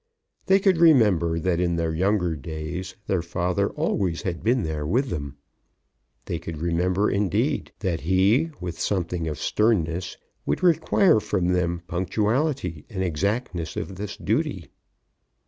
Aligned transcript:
They 0.47 0.59
could 0.59 0.77
remember 0.79 1.37
that 1.39 1.59
in 1.59 1.75
their 1.75 1.93
younger 1.93 2.35
days 2.35 2.95
their 3.05 3.21
father 3.21 3.69
always 3.69 4.23
had 4.23 4.41
been 4.41 4.63
there 4.63 4.83
with 4.83 5.11
them. 5.11 5.37
They 6.25 6.39
could 6.39 6.57
remember, 6.57 7.11
indeed, 7.11 7.71
that 7.81 8.01
he, 8.01 8.49
with 8.59 8.79
something 8.79 9.27
of 9.27 9.37
sternness, 9.37 10.17
would 10.43 10.63
require 10.63 11.19
from 11.19 11.49
them 11.49 11.83
punctuality 11.85 12.83
and 12.89 13.03
exactness 13.03 13.77
in 13.77 13.93
this 13.93 14.17
duty. 14.17 14.71